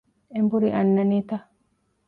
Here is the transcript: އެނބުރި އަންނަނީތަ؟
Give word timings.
އެނބުރި 0.33 0.69
އަންނަނީތަ؟ 0.75 1.31